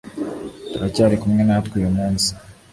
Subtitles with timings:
[0.71, 2.29] turacyari kumwe natwe uyu munsi